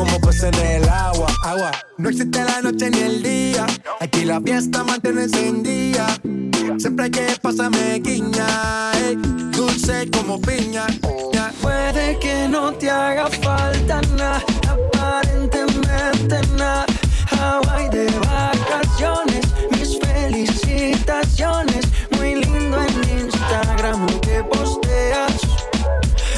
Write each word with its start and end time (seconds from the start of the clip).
Como 0.00 0.18
peces 0.22 0.44
en 0.44 0.82
el 0.82 0.88
agua. 0.88 1.26
Agua. 1.44 1.72
No 1.98 2.08
existe 2.08 2.42
la 2.42 2.62
noche 2.62 2.88
ni 2.88 3.00
el 3.00 3.22
día. 3.22 3.66
Aquí 4.00 4.24
la 4.24 4.40
fiesta 4.40 4.82
mantiene 4.82 5.24
encendida. 5.24 6.06
Siempre 6.78 7.10
que 7.10 7.26
pasa 7.42 7.68
me 7.68 7.98
guiña. 7.98 8.92
Dulce 9.52 10.10
como 10.10 10.40
piña. 10.40 10.86
Puede 11.60 12.18
que 12.18 12.48
no 12.48 12.72
te 12.72 12.88
haga 12.88 13.26
falta 13.28 14.00
nada, 14.16 14.42
aparentemente 14.66 16.40
nada. 16.56 16.86
Hawaii 17.38 17.90
de 17.90 18.06
vacaciones, 18.20 19.44
mis 19.72 19.98
felicitaciones. 19.98 21.84
Muy 22.16 22.36
lindo 22.36 22.78
en 22.88 23.18
Instagram 23.26 24.06
lo 24.06 24.20
que 24.22 24.42
posteas. 24.44 25.40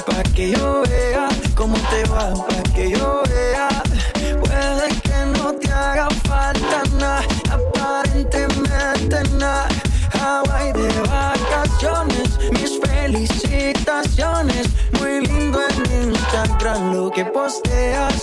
Pa' 0.04 0.24
que 0.34 0.50
yo 0.50 0.82
vea 0.82 1.28
cómo 1.72 1.88
te 1.88 2.04
va, 2.04 2.32
pa' 2.46 2.62
que 2.74 2.90
yo 2.90 3.22
vea. 3.28 3.68
Puede 4.40 4.88
que 5.00 5.38
no 5.38 5.54
te 5.54 5.72
haga 5.72 6.08
falta 6.24 6.82
nada, 6.98 7.24
aparentemente 7.50 9.22
nada. 9.38 9.68
Hawaii 10.20 10.72
de 10.72 10.88
vacaciones, 11.08 12.38
mis 12.50 12.78
felicitaciones. 12.80 14.68
Muy 15.00 15.26
lindo 15.26 15.60
en 15.68 16.08
Instagram 16.10 16.94
lo 16.94 17.10
que 17.10 17.24
posteas. 17.24 18.22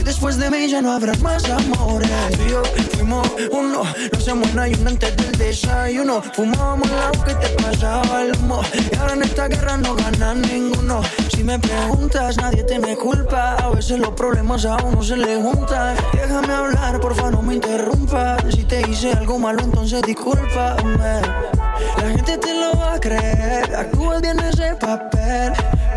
Después 0.03 0.37
de 0.37 0.49
mí 0.49 0.67
ya 0.67 0.81
no 0.81 0.91
habrá 0.91 1.13
más 1.15 1.49
amores. 1.49 2.09
Tú 2.37 2.43
y 2.45 2.49
yo 2.49 2.63
fuimos 2.91 3.27
uno, 3.51 3.83
no 4.11 4.19
se 4.19 4.33
muera 4.33 4.63
antes 4.63 5.15
del 5.17 5.37
desayuno. 5.37 6.21
Fumábamos 6.33 6.89
la 6.89 7.11
que 7.25 7.35
te 7.35 7.49
pasaba 7.61 8.23
el 8.23 8.35
humo. 8.37 8.61
Y 8.91 8.95
ahora 8.95 9.13
en 9.13 9.23
esta 9.23 9.47
guerra 9.47 9.77
no 9.77 9.95
gana 9.95 10.33
ninguno. 10.35 11.01
Si 11.29 11.43
me 11.43 11.59
preguntas, 11.59 12.37
nadie 12.37 12.63
tiene 12.63 12.95
culpa. 12.95 13.55
A 13.55 13.69
veces 13.69 13.99
los 13.99 14.11
problemas 14.11 14.65
a 14.65 14.77
uno 14.83 15.03
se 15.03 15.17
le 15.17 15.41
juntan. 15.41 15.95
Déjame 16.13 16.53
hablar, 16.53 16.99
porfa, 16.99 17.31
no 17.31 17.41
me 17.41 17.55
interrumpas. 17.55 18.43
Si 18.49 18.63
te 18.63 18.81
hice 18.89 19.13
algo 19.13 19.39
malo, 19.39 19.61
entonces 19.61 20.01
discúlpame. 20.03 21.21
La 21.97 22.09
gente 22.09 22.37
te 22.37 22.53
lo 22.53 22.77
va 22.77 22.93
a 22.93 22.99
creer. 22.99 23.75
Actúas 23.75 24.21
bien 24.21 24.39
ese 24.39 24.75
papel, 24.75 25.53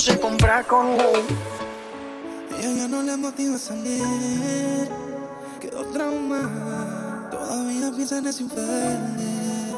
se 0.00 0.20
compra 0.20 0.62
con 0.62 0.92
Ella 2.56 2.72
ya 2.76 2.88
no 2.88 3.02
le 3.02 3.16
motiva 3.16 3.58
salir. 3.58 4.88
Quedó 5.60 5.84
trauma. 5.86 7.28
Todavía 7.30 7.90
piensa 7.96 8.18
en 8.18 8.26
ese 8.28 8.44
infeliz. 8.44 9.74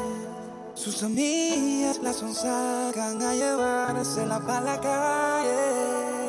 Sus 0.75 1.01
amigas 1.03 1.99
la 2.03 2.13
sonsacan 2.13 3.21
a 3.21 3.33
llevársela 3.33 4.39
para 4.39 4.61
la 4.61 4.79
calle. 4.79 6.27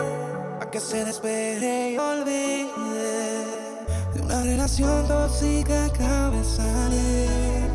A 0.60 0.70
que 0.70 0.80
se 0.80 1.04
despeje 1.04 1.92
y 1.92 1.98
olvide 1.98 3.44
de 4.14 4.20
una 4.22 4.42
relación 4.42 5.06
tóxica 5.06 5.86
acaba 5.86 6.42
salir. 6.44 7.68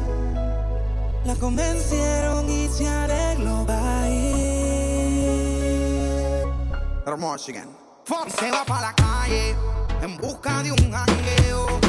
La 1.26 1.36
convencieron 1.36 2.50
y 2.50 2.68
se 2.70 2.88
arregló 2.88 3.66
va 3.68 4.07
Michigan. 7.16 7.70
Y 8.28 8.32
se 8.32 8.52
va 8.52 8.66
para 8.66 8.88
la 8.88 8.94
calle 8.94 9.56
en 10.02 10.18
busca 10.18 10.62
de 10.62 10.72
un 10.74 10.92
jangueo. 10.92 11.80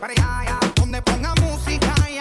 Para 0.00 0.12
allá, 0.12 0.58
donde 0.74 1.00
ponga 1.02 1.34
música 1.36 1.94
y 2.10 2.18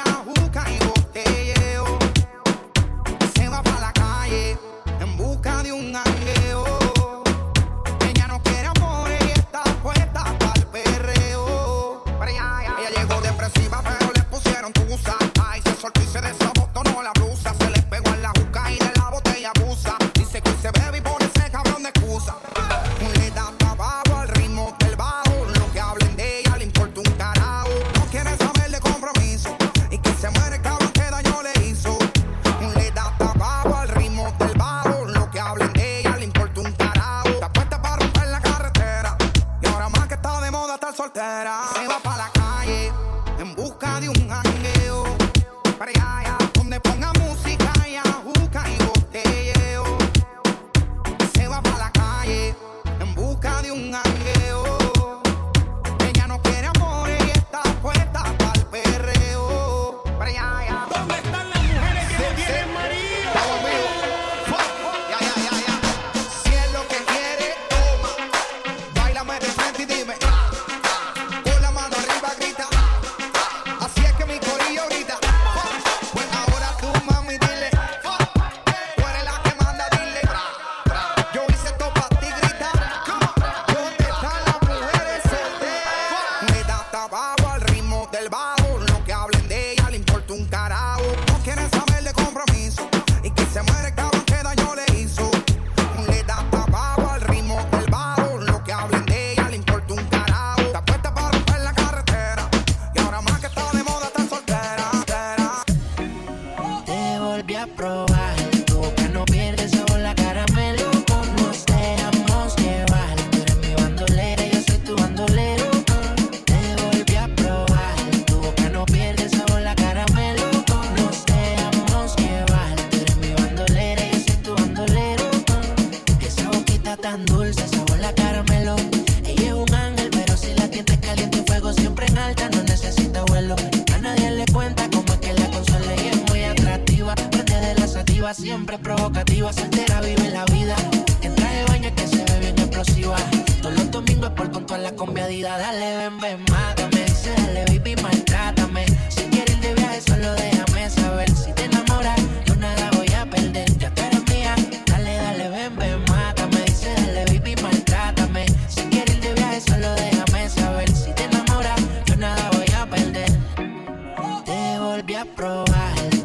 volví 165.06 165.16
a 165.16 165.26
probar. 165.36 166.25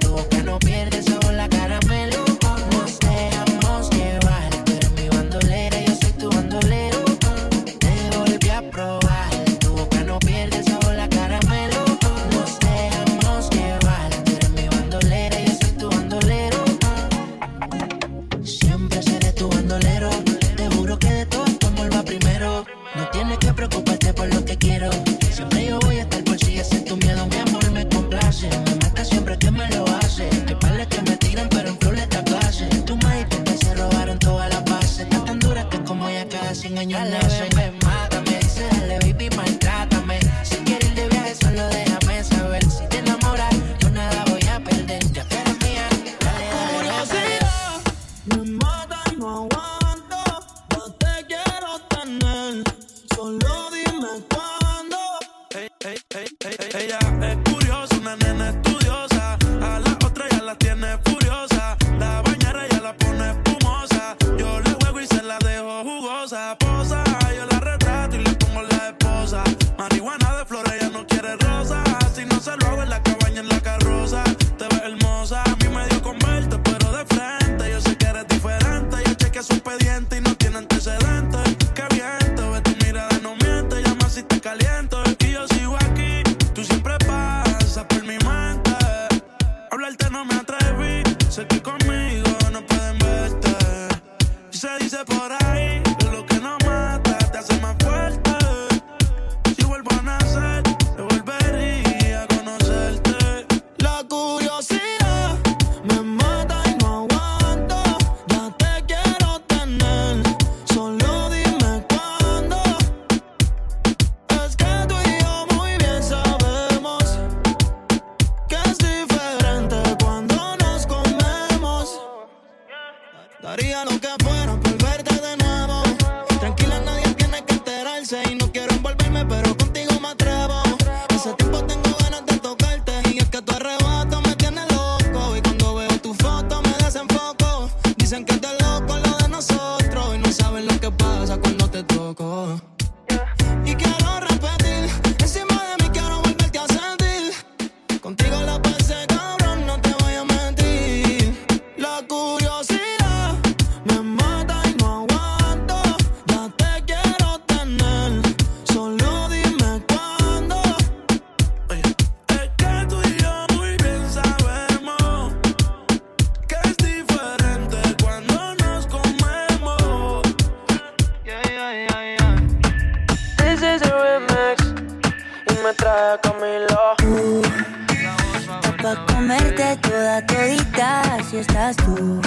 toda 180.01 180.27
todita 180.27 181.19
si 181.29 181.37
estás 181.39 181.77
tú. 181.77 182.21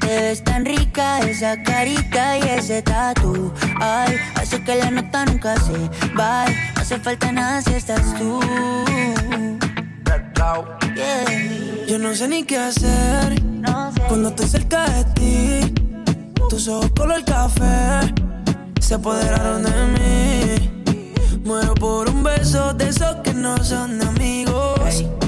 Te 0.00 0.06
ves 0.06 0.42
tan 0.42 0.64
rica 0.64 1.20
esa 1.20 1.62
carita 1.62 2.38
y 2.38 2.42
ese 2.58 2.82
tatu. 2.82 3.52
Ay, 3.80 4.16
hace 4.34 4.60
que 4.64 4.74
la 4.74 4.90
nota 4.90 5.24
nunca 5.26 5.54
se 5.60 5.78
vaya. 6.14 6.72
No 6.74 6.80
hace 6.80 6.98
falta 6.98 7.30
nada 7.30 7.62
si 7.62 7.74
estás 7.74 8.14
tú. 8.18 8.40
Yeah. 10.96 11.86
Yo 11.86 11.98
no 11.98 12.14
sé 12.14 12.26
ni 12.26 12.42
qué 12.42 12.58
hacer 12.58 13.40
no 13.44 13.92
sé. 13.92 14.00
cuando 14.08 14.30
estoy 14.30 14.48
cerca 14.48 14.88
de 14.90 15.04
ti. 15.16 15.74
Tus 16.50 16.66
ojos 16.66 16.90
color 16.96 17.24
café 17.24 18.12
se 18.80 18.94
apoderaron 18.94 19.62
de 19.62 19.76
mí. 19.94 21.38
Muero 21.44 21.74
por 21.74 22.10
un 22.10 22.24
beso 22.24 22.74
de 22.74 22.88
esos 22.88 23.16
que 23.22 23.32
no 23.32 23.56
son 23.62 23.98
de 23.98 24.06
amigos. 24.06 24.80
Hey. 24.84 25.27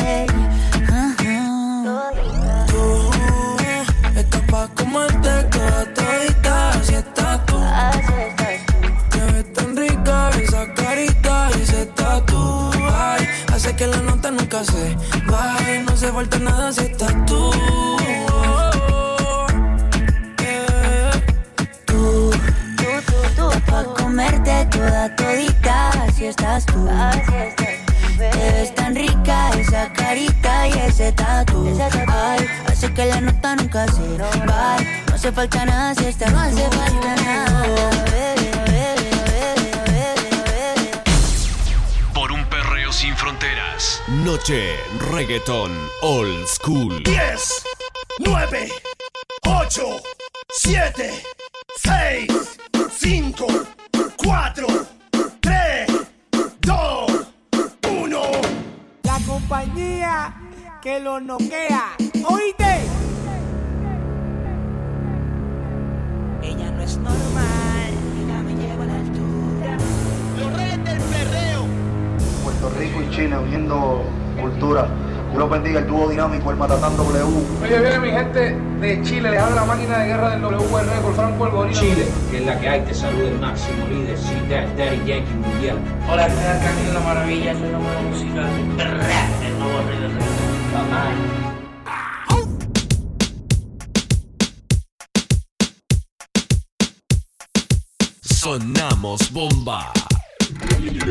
Estás 26.91 27.55
tú. 27.55 27.63
Es 28.21 28.75
tan 28.75 28.95
rica 28.95 29.49
esa 29.57 29.91
carita 29.93 30.67
y 30.67 30.73
ese 30.73 31.11
tatu. 31.13 31.67
Ay, 32.07 32.45
hace 32.67 32.93
que 32.93 33.05
la 33.05 33.21
nota 33.21 33.55
nunca 33.55 33.87
se 33.87 34.17
va. 34.17 34.77
No 35.07 35.15
hace 35.15 35.31
falta 35.31 35.65
nada 35.65 35.95
si 35.95 36.05
esta 36.05 36.29
no 36.29 36.39
hace 36.39 36.69
falta 36.69 37.15
nada. 37.15 37.89
Por 42.13 42.31
un 42.31 42.45
perreo 42.45 42.91
sin 42.91 43.15
fronteras. 43.15 44.01
Noche 44.07 44.75
Reggaeton 45.11 45.71
Old 46.01 46.47
School. 46.47 47.03
10, 47.03 47.63
9, 48.19 48.71
8, 49.45 49.81
7, 50.49 51.23
6, 51.77 52.27
5, 52.99 53.47
4, 54.17 55.00
compañía 59.61 60.33
que 60.81 60.99
lo 60.99 61.19
noquea. 61.19 61.95
¿Oíste? 62.27 62.81
Ella 66.41 66.71
no 66.71 66.81
es 66.81 66.97
normal, 66.97 67.93
ella 68.23 68.41
me 68.41 68.55
lleva 68.55 68.83
a 68.83 68.87
la 68.87 68.95
altura. 68.95 69.77
Los 70.39 70.53
reyes 70.57 70.83
del 70.83 70.99
perreo. 70.99 71.65
Puerto 72.43 72.69
Rico 72.79 73.01
y 73.03 73.15
Chile 73.15 73.37
uniendo 73.37 74.03
cultura. 74.39 74.87
Dios 75.31 75.39
los 75.39 75.49
bendiga 75.49 75.79
el 75.79 75.87
dúo 75.87 76.09
dinámico, 76.09 76.51
el 76.51 76.57
Matatán 76.57 76.97
W. 76.97 77.23
Oye, 77.63 77.79
viene 77.79 77.99
mi 77.99 78.11
gente 78.11 78.53
de 78.81 79.01
Chile, 79.01 79.31
les 79.31 79.41
habla 79.41 79.61
la 79.61 79.65
máquina 79.65 79.99
de 79.99 80.07
guerra 80.07 80.31
del 80.31 80.41
WR 80.43 81.01
por 81.01 81.15
Franco 81.15 81.45
el 81.45 81.51
Gorila. 81.51 81.79
Chile, 81.79 82.05
que 82.29 82.37
es 82.39 82.45
la 82.45 82.59
que 82.59 82.67
hay, 82.67 82.81
te 82.81 82.93
saluda 82.93 83.29
el 83.29 83.39
máximo 83.39 83.87
líder, 83.87 84.17
sí, 84.17 84.33
Daddy 84.49 84.97
Yankee 85.05 85.33
Mundial. 85.35 85.79
Hola, 86.11 86.29
soy 86.29 86.43
Arcángel 86.43 86.93
La 86.93 86.99
Maravilla, 86.99 87.53
soy 87.53 87.71
la 87.71 87.79
nueva 87.79 88.01
música 88.01 88.41
el 88.41 89.59
nuevo 89.59 89.79
rey 89.87 89.99
del 89.99 90.15
rap. 90.15 90.21
Sonamos 98.21 99.31
bomba. 99.31 99.93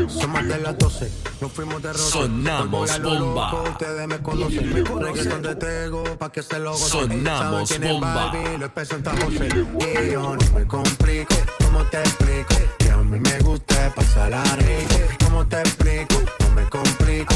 Somos 0.09 0.47
de 0.47 0.57
las 0.59 0.77
12, 0.77 1.11
nos 1.39 1.51
fuimos 1.51 1.81
de 1.81 1.93
rosa. 1.93 2.09
Sonamos 2.09 3.01
bomba. 3.01 3.51
loco, 3.51 3.69
Ustedes 3.69 4.07
me 4.07 4.21
conocen, 4.21 4.73
me 4.73 4.81
reggaeton 4.83 5.41
de 5.41 5.55
Tego, 5.55 6.03
pa' 6.17 6.31
que 6.31 6.43
se 6.43 6.59
lo 6.59 6.71
gocen. 6.71 6.89
Sonamos 6.89 7.39
¿Saben 7.39 7.65
quién 7.67 7.83
es 7.83 7.91
bomba. 7.93 8.13
Barbie? 8.15 8.57
Lo 8.57 8.73
presenta 8.73 9.11
José. 9.11 9.47
Y 9.47 10.11
yo 10.11 10.35
no 10.35 10.53
me 10.53 10.67
complico, 10.67 11.35
¿cómo 11.63 11.83
te 11.85 11.99
explico? 11.99 12.55
Que 12.79 12.91
a 12.91 12.97
mí 12.97 13.19
me 13.19 13.39
gusta 13.39 13.93
pasarla 13.95 14.43
rico. 14.57 14.95
¿Cómo 15.23 15.47
te 15.47 15.59
explico? 15.59 16.15
No 16.39 16.49
me 16.55 16.69
complico. 16.69 17.35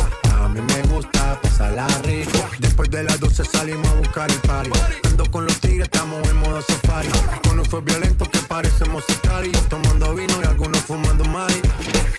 Mí 0.55 0.62
me 0.62 0.81
gusta 0.83 1.38
pasarla 1.41 1.85
rico. 2.03 2.39
Después 2.59 2.89
de 2.89 3.03
las 3.03 3.19
12 3.19 3.43
salimos 3.43 3.85
a 3.89 3.95
buscar 3.95 4.31
el 4.31 4.39
party. 4.39 4.69
Ando 5.03 5.29
con 5.29 5.43
los 5.43 5.59
tigres, 5.59 5.89
estamos 5.91 6.25
en 6.29 6.38
modo 6.38 6.62
safari. 6.62 7.09
Un 7.51 7.65
fue 7.65 7.81
violento 7.81 8.24
que 8.24 8.39
parecemos 8.39 9.03
sicari. 9.05 9.51
Tomando 9.69 10.15
vino 10.15 10.33
y 10.41 10.45
algunos 10.45 10.79
fumando 10.79 11.25
mari. 11.25 11.62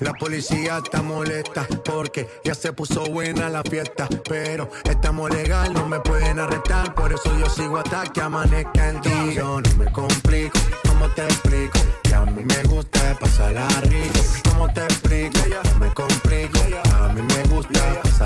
La 0.00 0.12
policía 0.12 0.82
está 0.84 1.00
molesta 1.00 1.66
porque 1.82 2.28
ya 2.44 2.54
se 2.54 2.74
puso 2.74 3.06
buena 3.06 3.48
la 3.48 3.62
fiesta. 3.62 4.06
Pero 4.28 4.68
estamos 4.84 5.30
legal, 5.30 5.72
no 5.72 5.88
me 5.88 5.98
pueden 6.00 6.38
arrestar. 6.38 6.94
Por 6.94 7.14
eso 7.14 7.34
yo 7.38 7.48
sigo 7.48 7.78
hasta 7.78 8.02
que 8.04 8.20
amanezca 8.20 8.90
en 8.90 9.00
ti. 9.00 9.34
Yo 9.34 9.62
no 9.62 9.76
me 9.78 9.90
complico, 9.90 10.58
¿cómo 10.86 11.08
te 11.08 11.22
explico? 11.24 11.78
Que 12.02 12.14
a 12.14 12.26
mí 12.26 12.44
me 12.44 12.62
gusta 12.64 13.16
pasarla 13.18 13.66
rico. 13.84 14.20
¿Cómo 14.50 14.70
te 14.74 14.82
explico? 14.82 15.38
Me 15.80 15.88
complico. 15.94 16.58
A 17.00 17.08
mí 17.14 17.22
me 17.22 17.42
gusta 17.44 18.02
pasarla 18.02 18.25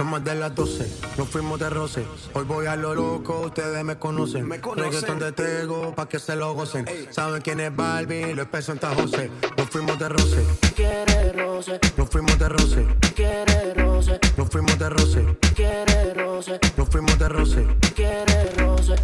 bla. 0.00 0.10
Somos 0.10 0.24
de 0.24 0.34
las 0.34 0.54
12, 0.54 0.90
nos 1.18 1.28
fuimos 1.28 1.58
de 1.58 1.70
roce. 1.70 2.04
Hoy 2.34 2.44
voy 2.44 2.66
a 2.66 2.76
lo 2.76 2.94
loco, 2.94 3.40
ustedes 3.46 3.84
me 3.84 3.96
conocen. 3.98 4.48
Reggaeton 4.50 5.18
de 5.18 5.32
Tego, 5.32 5.94
pa' 5.94 6.08
que 6.08 6.18
se 6.18 6.36
lo 6.36 6.54
gocen. 6.54 6.86
Saben 7.10 7.42
quién 7.42 7.60
es 7.60 7.74
Barbie, 7.74 8.34
lo 8.34 8.50
presenta 8.50 8.94
José. 8.94 9.30
Nos 9.56 9.68
fuimos 9.68 9.98
de 9.98 10.08
roce, 10.08 10.44
Quiere 10.74 11.32
roce, 11.32 11.78
nos 11.96 12.08
fuimos 12.08 12.38
de 12.38 12.48
roce, 12.48 12.86
quiere 13.14 13.74
roce, 13.74 14.18
nos 14.36 14.48
fuimos 14.48 14.78
de 14.78 14.88
roce, 14.88 15.38
quiere 15.54 16.14
roce, 16.14 16.58
nos 16.76 16.88
fuimos 16.88 17.18
de 17.18 17.28
roce. 17.28 17.66
quiere 17.94 18.50
roce. 18.56 18.94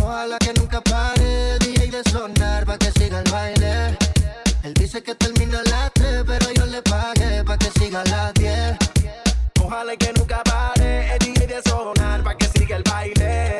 Ojalá 0.00 0.38
que 0.38 0.52
nunca 0.54 0.80
pare 0.80 1.58
DJ 1.60 1.90
de 1.90 2.02
sonar 2.10 2.64
pa' 2.66 2.78
que 2.78 2.90
siga 2.92 3.20
el 3.20 3.30
baile. 3.30 3.96
Él 4.64 4.74
dice 4.74 5.02
que 5.02 5.14
termina 5.14 5.60
a 5.60 5.64
las 5.70 5.92
3, 5.94 6.24
pero 6.26 6.52
yo 6.52 6.66
le 6.66 6.82
pagué 6.82 7.44
pa' 7.44 7.56
que 7.56 7.70
siga 7.78 8.02
a 8.02 8.04
las 8.04 8.34
10. 8.34 8.87
Ojalá 9.70 9.94
que 9.98 10.10
nunca 10.14 10.42
pare 10.44 11.12
el 11.12 11.18
DJ 11.18 11.46
de 11.46 11.60
sonar 11.68 12.22
pa' 12.24 12.34
que 12.38 12.46
siga 12.46 12.76
el 12.78 12.82
baile. 12.84 13.58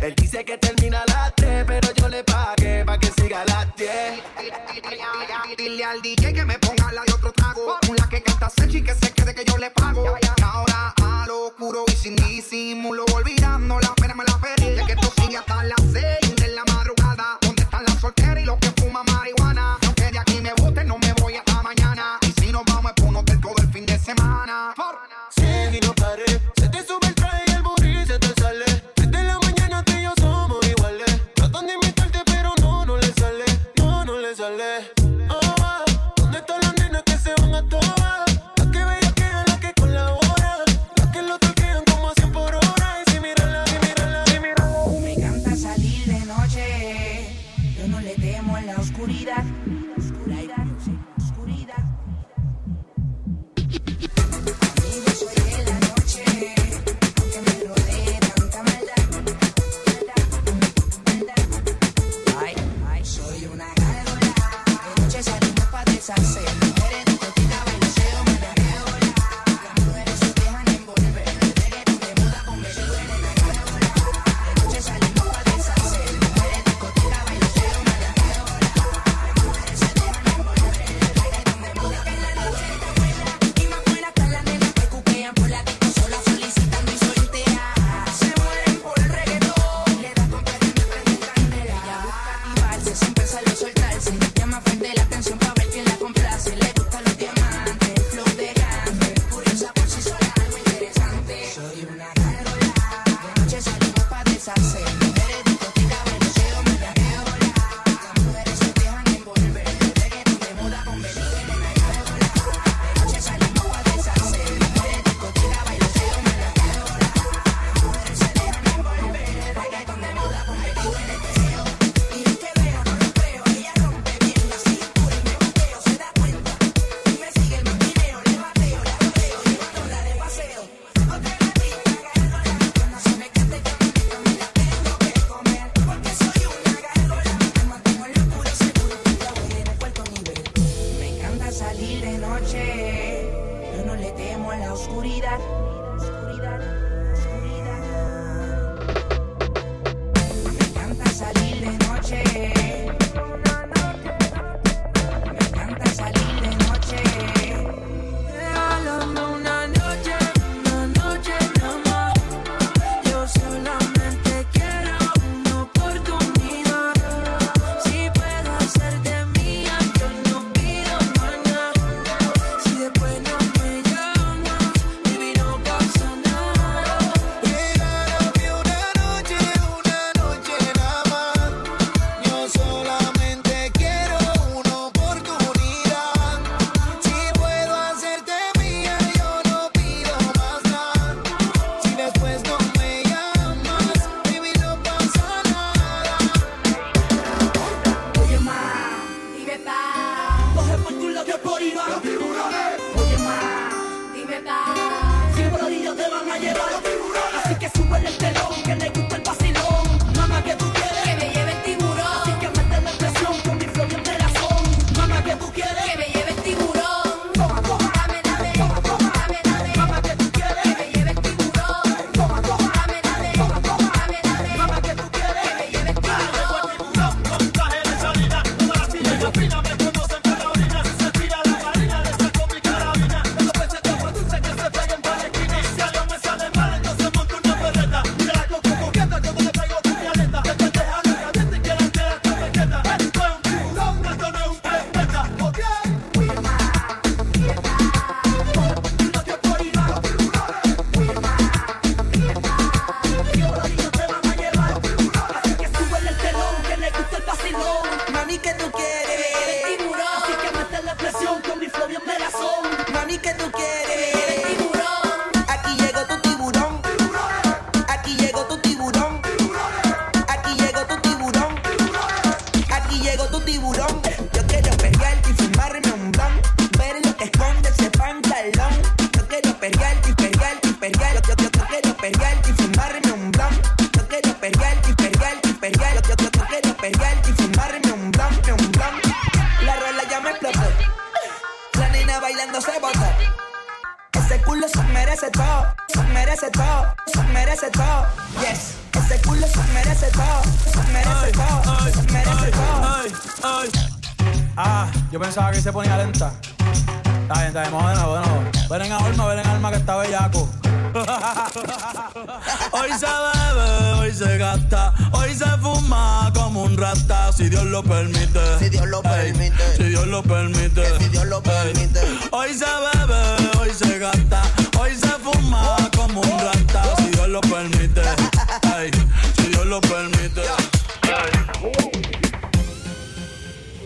Él 0.00 0.14
dice 0.14 0.44
que 0.44 0.56
termina 0.58 1.02
a 1.02 1.06
las 1.06 1.34
3, 1.34 1.64
pero 1.66 1.92
yo 1.92 2.08
le 2.08 2.22
pagué 2.22 2.84
pa' 2.84 2.96
que 2.96 3.08
siga 3.20 3.42
a 3.42 3.44
las 3.46 3.74
10. 3.74 4.22
Dile 5.58 5.84
al 5.84 6.00
DJ 6.02 6.34
que 6.34 6.44
me 6.44 6.56
ponga 6.60 6.92
la 6.92 7.02
de 7.02 7.12
otro 7.14 7.32
trago. 7.32 7.80
Una 7.88 8.08
que 8.08 8.22
canta 8.22 8.48
Sechi 8.48 8.78
y 8.78 8.82
que 8.84 8.94
se 8.94 9.10
quede 9.12 9.34
que 9.34 9.44
yo 9.44 9.58
le 9.58 9.72
pago. 9.72 10.04
Y 10.22 10.42
ahora 10.44 10.94
a 11.02 11.24
lo 11.26 11.46
oscuro 11.48 11.84
y 11.88 11.96
sin 11.96 12.14
disimulo, 12.14 13.04
olvidando 13.12 13.80
la 13.80 13.92
pena 13.96 14.14
me 14.14 14.22
la 14.26 14.38
feria. 14.38 14.86
Que 14.86 14.92
esto 14.92 15.12
sigue 15.20 15.36
hasta 15.36 15.64
las 15.64 15.80
6 15.80 16.36
de 16.36 16.48
la 16.54 16.64
madrugada. 16.66 17.38
¿Dónde 17.40 17.62
están 17.62 17.84
las 17.86 17.98
solteras 17.98 18.40
y 18.40 18.46
los 18.46 18.56
que 18.58 18.70
fuman 18.80 19.04
marihuana? 19.06 19.78
Aunque 19.84 20.12
de 20.12 20.18
aquí 20.20 20.40
me 20.40 20.52
boten, 20.54 20.86
no 20.86 20.96
me 20.98 21.12
voy 21.14 21.34
hasta 21.34 21.60
mañana. 21.60 22.20
Y 22.22 22.40
si 22.40 22.52
nos 22.52 22.64
vamos 22.66 22.92
es 22.92 23.02
por 23.02 23.08
un 23.08 23.16
hotel 23.16 23.40
todo 23.40 23.56
el 23.58 23.72
fin 23.72 23.84
de 23.84 23.98
semana. 23.98 24.74
Y 25.36 25.80
no 25.80 25.99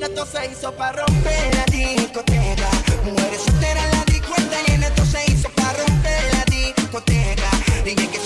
esto 0.05 0.27
se 0.27 0.51
hizo 0.51 0.73
para 0.73 1.05
romper 1.07 1.55
la 1.55 1.64
discoteca. 1.67 2.69
Mujeres 3.05 3.40
solteras 3.43 3.85
la 3.97 4.05
discoteca 4.05 4.57
y 4.69 4.73
en 4.73 4.83
esto 4.83 5.05
se 5.07 5.33
hizo 5.33 5.49
para 5.51 5.73
romper 5.73 6.23
la 6.33 6.45
discoteca. 6.45 7.51
Dije 7.85 8.09
que 8.09 8.23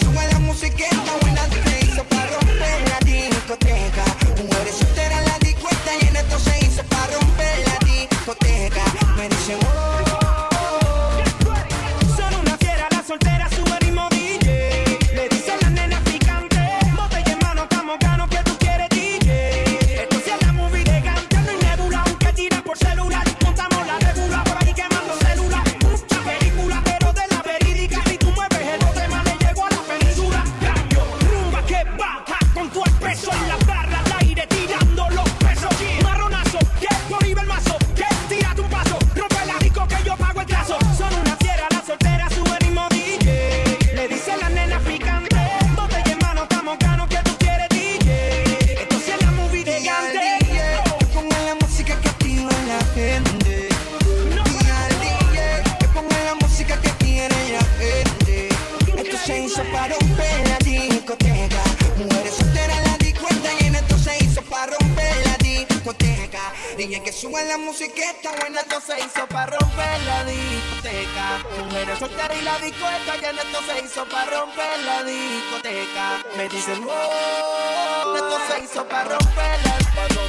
Sube 67.18 67.44
la 67.46 67.58
musiqueta 67.58 68.30
buena, 68.38 68.60
esto 68.60 68.80
se 68.80 68.96
hizo 68.96 69.26
para 69.26 69.46
romper 69.46 70.02
la 70.06 70.22
discoteca. 70.22 71.42
Mujeres 71.64 71.98
solteras 71.98 72.38
y 72.40 72.44
la 72.44 72.58
discoteca, 72.58 73.20
ya 73.20 73.30
esto 73.30 73.58
se 73.66 73.84
hizo 73.84 74.08
para 74.08 74.38
romper 74.38 74.78
la 74.84 75.02
discoteca. 75.02 76.22
Me 76.36 76.48
dicen, 76.48 76.86
oh, 76.88 78.14
esto 78.14 78.38
se 78.48 78.64
hizo 78.64 78.88
para 78.88 79.18
romper 79.18 79.58
la 79.64 79.78
discoteca. 79.78 80.27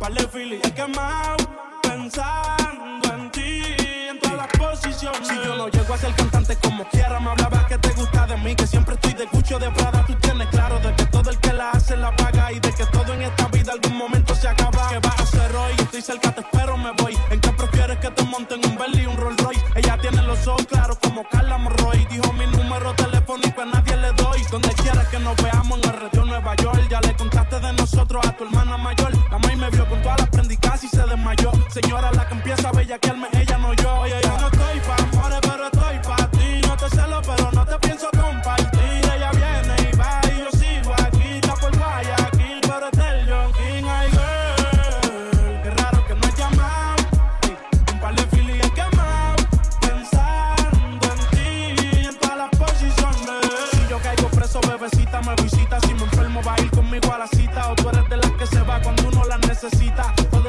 par 0.00 0.14
de 0.14 0.72
quemado 0.74 1.36
pensando 1.82 3.14
en 3.14 3.30
ti, 3.30 3.62
en 4.08 4.18
todas 4.18 4.38
las 4.38 4.48
posiciones. 4.48 5.28
Si 5.28 5.34
yo 5.34 5.54
no 5.54 5.68
llego 5.68 5.92
a 5.92 5.98
ser 5.98 6.14
cantante 6.14 6.56
como 6.56 6.84
quiera, 6.88 7.20
me 7.20 7.30
hablaba 7.30 7.66
que 7.66 7.76
te 7.76 7.90
gusta 7.90 8.26
de 8.26 8.36
mí, 8.38 8.54
que 8.54 8.66
siempre 8.66 8.94
estoy 8.94 9.12
de 9.12 9.26
cucho 9.26 9.58
de 9.58 9.70
Prada. 9.70 10.02
Tú 10.06 10.14
tienes 10.14 10.48
claro 10.48 10.80
de 10.80 10.94
que 10.94 11.04
todo 11.04 11.28
el 11.28 11.38
que 11.38 11.52
la 11.52 11.72
hace 11.72 11.98
la 11.98 12.16
paga 12.16 12.50
y 12.50 12.60
de 12.60 12.72
que 12.72 12.86
todo 12.86 13.12
en 13.12 13.22
este 13.22 13.39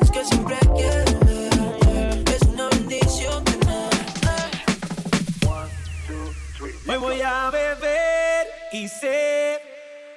es 0.00 0.10
que 0.10 0.24
siempre 0.24 0.56
quiero. 0.76 1.10
Hoy 6.88 6.98
voy 6.98 7.20
a 7.22 7.50
beber 7.50 8.46
y 8.72 8.88
sé 8.88 9.60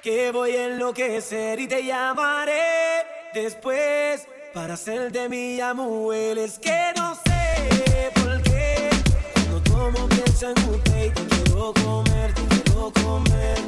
que 0.02 0.30
voy 0.32 0.56
a 0.56 0.66
enloquecer 0.66 1.60
y 1.60 1.68
te 1.68 1.84
llamaré 1.84 3.04
después 3.32 4.26
para 4.52 4.76
ser 4.76 5.10
de 5.12 5.28
mi 5.28 5.60
amuel. 5.60 6.38
Es 6.38 6.58
que 6.58 6.92
no 6.96 7.14
sé 7.14 8.10
por 8.14 8.42
qué 8.42 8.90
cuando 9.34 9.62
tomo 9.62 10.08
pienso 10.08 10.50
en 10.50 10.70
usted 10.70 11.06
y 11.06 11.10
te 11.10 11.26
quiero 11.26 11.72
comer, 11.74 12.34
te 12.34 12.42
quiero 12.46 12.92
comer. 12.92 13.58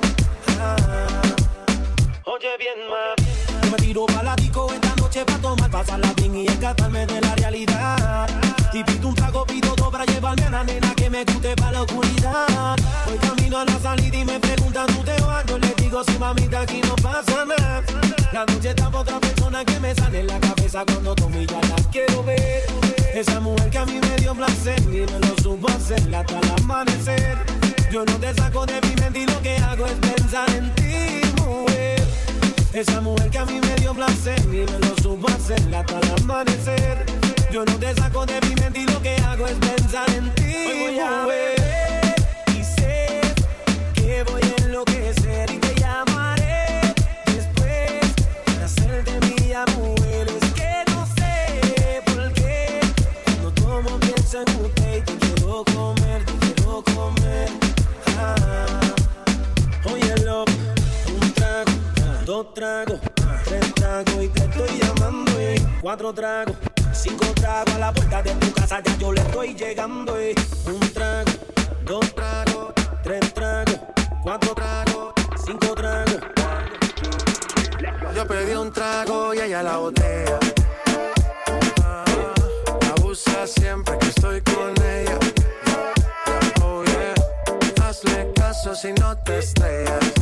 Ah. 0.61 1.46
Oye 2.29 2.57
bien, 2.59 2.89
ma, 2.91 3.15
yo 3.63 3.71
me 3.71 3.77
tiro 3.77 4.05
para 4.07 4.25
la 4.25 4.35
disco 4.35 4.67
esta 4.73 4.97
noche 4.97 5.25
para 5.25 5.39
tomar, 5.39 5.71
pasarla 5.71 6.13
bien 6.17 6.35
y 6.35 6.47
escaparme 6.47 7.07
de 7.07 7.21
la 7.21 7.37
realidad. 7.37 8.29
Y 8.73 8.83
pido 8.83 9.09
un 9.11 9.15
trago, 9.15 9.47
pido 9.47 9.77
dos 9.77 9.93
para 9.93 10.05
llevarme 10.07 10.43
a 10.43 10.51
la 10.51 10.65
nena 10.65 10.93
que 10.97 11.09
me 11.09 11.25
guste 11.25 11.55
para 11.55 11.71
la 11.71 11.83
oscuridad. 11.83 12.77
Voy 13.07 13.17
camino 13.19 13.59
a 13.59 13.65
la 13.65 13.79
salida 13.79 14.17
y 14.17 14.25
me 14.25 14.41
preguntan, 14.41 14.89
¿tú 14.89 15.05
te 15.05 15.23
vas? 15.23 15.47
Yo 15.47 15.57
le 15.57 15.73
digo, 15.77 16.03
sí, 16.03 16.19
mamita, 16.19 16.63
aquí 16.63 16.81
no 16.81 16.97
pasa 16.97 17.45
nada. 17.45 17.85
La 18.33 18.45
noche 18.45 18.71
está 18.71 18.91
por 18.91 19.03
otra 19.03 19.21
persona 19.21 19.65
que 19.65 19.79
me 19.79 19.95
sale 19.95 20.19
en 20.19 20.27
la 20.27 20.41
cabeza 20.41 20.85
cuando 20.85 21.15
tomo 21.15 21.41
y 21.41 21.47
ya 21.47 21.61
la 21.61 21.77
quiero 21.93 22.25
ver. 22.25 22.65
Esa 23.15 23.39
mujer 23.39 23.71
que 23.71 23.79
a 23.79 23.87
mí 23.87 24.01
me 24.01 24.17
dio 24.17 24.35
placer 24.35 24.81
y 24.81 25.07
me 25.13 25.21
lo 25.21 25.37
supo 25.41 25.69
hacer 25.69 26.13
hasta 26.13 26.41
el 26.41 26.51
amanecer. 26.61 27.39
Yo 27.93 28.05
no 28.05 28.15
te 28.19 28.35
saco 28.35 28.67
de 28.67 28.81
mi 28.81 28.97
mente 28.97 29.21
y 29.21 29.27
lo 29.27 29.41
que 29.43 29.59
hago 29.59 29.87
es 29.87 29.93
pensar 29.93 30.51
en 30.51 30.75
ti, 30.75 31.21
mujer. 31.41 31.96
Esa 32.77 33.01
mujer 33.01 33.31
que 33.31 33.39
a 33.39 33.47
mí 33.47 33.59
me 33.59 33.75
dio 33.77 33.95
placer 33.95 34.39
y 34.45 34.71
me 34.71 34.79
lo 34.87 34.95
supo 35.03 35.27
hacer 35.29 35.59
hasta 35.75 35.99
el 35.99 36.23
amanecer. 36.23 37.07
Yo 37.51 37.65
no 37.65 37.73
te 37.79 37.95
saco 37.95 38.27
de 38.27 38.39
mi 38.43 38.55
mente 38.55 38.81
y 38.81 38.87
lo 38.87 39.01
que 39.01 39.17
hago 39.17 39.47
es 39.47 39.55
pensar 39.55 40.11
en 40.11 40.31
ti. 40.35 40.43
Hoy 40.45 40.91
voy 40.91 40.99
a 40.99 41.25
beber 41.25 42.15
y 42.55 42.63
sé 42.63 43.21
que 43.95 44.23
voy 44.25 44.43
a 44.43 44.65
enloquecer 44.65 45.51
y 45.53 45.57
te 45.59 45.75
llamaré 45.81 46.81
después 47.25 48.13
para 48.45 48.67
hacerte 48.67 49.21
mi 49.27 49.55
amor. 49.55 50.27
Es 50.29 50.53
que 50.53 50.85
no 50.91 51.07
sé 51.17 52.03
por 52.05 52.31
qué 52.35 52.81
cuando 53.25 53.53
tomo 53.53 53.99
pienso 54.01 54.43
en 54.43 54.67
usted 54.67 54.99
y 54.99 55.01
te 55.01 55.17
quiero 55.17 55.65
comer, 55.65 56.25
te 56.27 56.53
quiero 56.53 56.83
comer. 56.95 57.49
Ah. 58.19 58.47
Trago, 60.27 60.46
dos 62.27 62.53
tragos, 62.55 62.99
tres 63.45 63.75
tragos 63.75 64.15
y 64.21 64.29
te 64.29 64.45
estoy 64.45 64.79
llamando. 64.81 65.33
eh. 65.39 65.55
Cuatro 65.81 66.13
tragos, 66.13 66.57
cinco 66.93 67.27
tragos 67.37 67.73
a 67.75 67.79
la 67.79 67.93
puerta 67.93 68.21
de 68.21 68.35
tu 68.35 68.53
casa, 68.53 68.83
ya 68.83 68.97
yo 68.99 69.13
le 69.13 69.21
estoy 69.21 69.55
llegando. 69.55 70.19
eh. 70.19 70.35
Un 70.67 70.81
trago, 70.93 71.31
dos 71.85 72.15
tragos, 72.15 72.73
tres 73.05 73.33
tragos, 73.33 73.79
cuatro 74.25 74.55
tragos, 74.55 75.15
cinco 75.45 75.75
tragos. 75.75 76.21
Yo 78.15 78.27
pedí 78.27 78.55
un 78.55 78.73
trago 78.73 79.33
y 79.33 79.41
ella 79.41 79.63
la 79.63 79.77
botella. 79.77 80.39
Ah, 81.85 82.05
abusa 82.97 83.47
siempre 83.47 83.97
que 83.99 84.09
estoy 84.09 84.41
con 84.41 84.75
ella. 84.83 85.19
Oh 86.63 86.83
yeah, 86.83 87.87
hazle 87.87 88.33
caso 88.35 88.75
si 88.75 88.93
no 88.95 89.17
te 89.19 89.39
estrellas. 89.39 90.13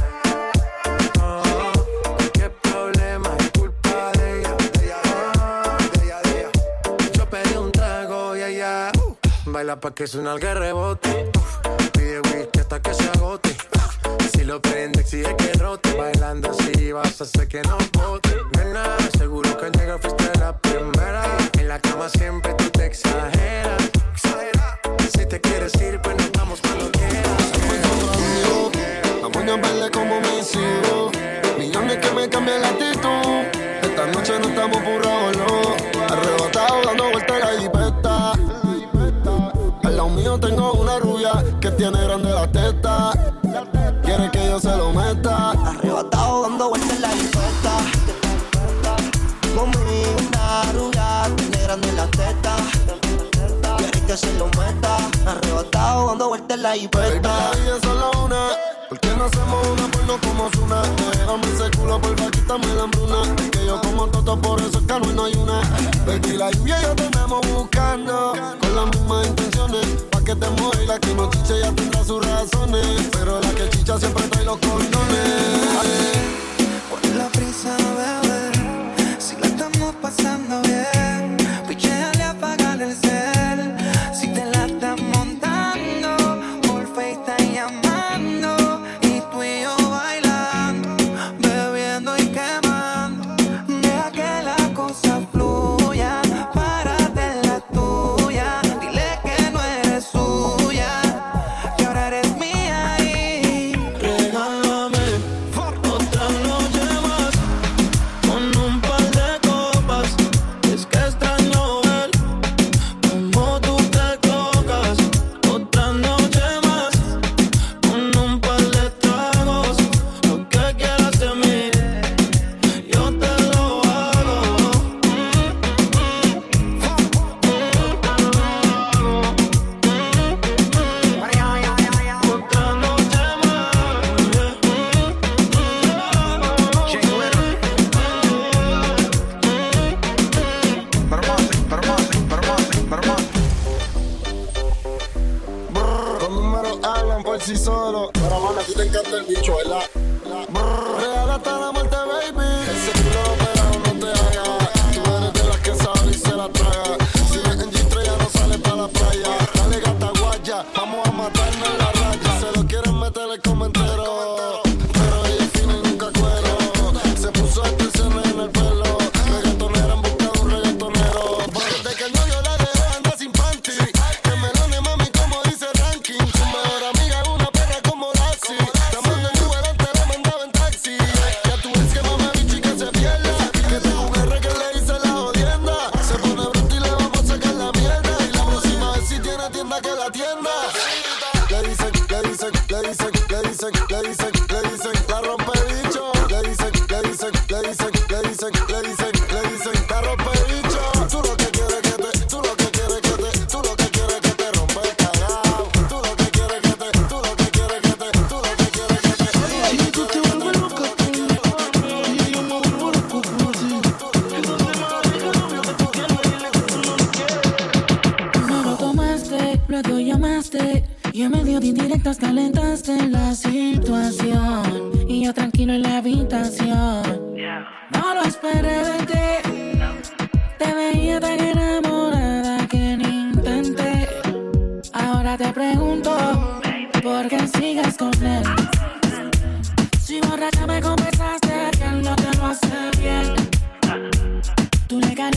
Baila 9.65 9.81
pa' 9.81 9.95
que 9.95 10.07
suena 10.07 10.35
el 10.35 10.41
rebote. 10.41 11.31
Pide 11.95 12.21
whisky 12.21 12.61
hasta 12.61 12.83
que 12.83 12.93
se 12.93 13.09
agote. 13.09 13.57
Si 14.33 14.45
lo 14.45 14.61
prende, 14.61 15.01
exige 15.01 15.35
que 15.37 15.53
rote. 15.55 15.95
Bailando 15.97 16.51
así 16.51 16.93
vas 16.93 17.19
a 17.21 17.25
hacer 17.25 17.49
que 17.49 17.63
no 17.63 17.79
bote. 17.95 18.37
Nena, 18.59 18.85
seguro 19.17 19.57
que 19.57 19.67
al 19.67 19.73
llegar 19.73 20.01
fuiste 20.01 20.39
la 20.39 20.59
primera. 20.59 21.25
En 21.59 21.69
la 21.69 21.79
cama 21.81 22.11
siempre 22.11 22.53
tú 22.55 22.69
te 22.71 22.87
exageras. 22.87 23.91
Exagera. 24.13 24.81
Si 25.17 25.25
te 25.25 25.41
quieres 25.41 25.73
ir, 25.81 25.99
pues 26.03 26.24
tiene 41.91 42.03
grande 42.03 42.31
la 42.31 42.47
teta. 42.51 43.13
Quiere 44.03 44.31
que 44.31 44.47
yo 44.47 44.59
se 44.59 44.75
lo 44.75 44.91
meta. 44.93 45.51
Arrebatado 45.51 46.43
dando 46.43 46.69
vueltas 46.71 46.91
en 46.97 47.03
la 47.03 47.09
jipeta. 47.11 47.75
Conmigo 49.55 50.17
una 50.29 50.73
rubia, 50.73 51.37
tiene 51.37 51.59
grande 51.63 51.93
la 51.93 52.07
teta. 52.07 52.57
Quiere 53.77 54.01
que 54.01 54.17
se 54.17 54.33
lo 54.39 54.47
meta. 54.47 54.97
Arrebatado 55.27 56.07
dando 56.07 56.29
vueltas 56.29 56.57
en 56.57 56.63
la 56.63 56.73
jipeta. 56.73 57.21
la 57.21 57.51
vida 57.61 57.77
es 57.77 57.83
solo 57.83 58.11
una. 58.25 58.49
¿Por 58.89 59.01
qué 59.01 59.09
no 59.19 59.25
hacemos 59.25 59.67
una 59.67 59.91
porno 59.91 60.19
como 60.23 60.51
Zuna? 60.53 60.83
Déjame 61.13 61.47
ese 61.55 61.71
culo, 61.77 62.01
porfa, 62.01 62.31
hambruna. 62.53 63.23
Es 63.39 63.51
que 63.51 63.67
yo 63.67 63.81
como 63.81 64.07
toto, 64.09 64.41
por 64.41 64.61
eso 64.61 64.79
es 64.79 64.87
que 64.87 65.01
no 65.01 65.13
no 65.13 65.25
hay 65.25 65.35
una. 65.35 65.61
Baby, 66.07 66.37
la 66.37 66.51
lluvia 66.51 66.81
yo 66.83 66.95
te 66.95 67.05
andamos 67.05 67.41
buscando. 67.53 68.33
Con 68.61 68.77
las 68.77 68.87
mismas 68.87 69.27
intenciones. 69.27 69.87
Pa' 70.11 70.21
que 70.21 70.35
te 70.35 70.51
mueva 70.51 70.77
la 70.87 70.99
que 70.99 71.15
no 71.15 71.31
chiche 71.31 71.61
ya 71.61 71.73
tendrá 71.73 72.05
sus 72.05 72.25
razones. 72.25 73.09
Pero 73.13 73.41
la 73.41 73.51
que 73.51 73.69
chicha 73.71 73.99
siempre 73.99 74.29
trae 74.29 74.45
los 74.45 74.59
condones. 74.59 74.95
¿Cuál 76.91 77.05
es 77.05 77.17
la 77.17 77.29
prisa, 77.29 77.77
bebé? 77.77 79.19
Si 79.19 79.37
la 79.37 79.47
estamos 79.47 79.95
pasando 80.03 80.61
bien, 80.63 81.04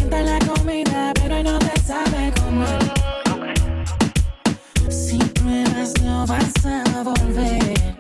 encanta 0.08 0.24
la 0.24 0.40
comida, 0.40 1.12
pero 1.16 1.44
no 1.44 1.60
te 1.60 1.80
sabe 1.82 2.32
comer. 2.42 2.94
Si 4.90 5.18
pruebas, 5.18 5.94
no 6.02 6.26
vas 6.26 6.66
a 6.66 7.04
volver. 7.04 7.98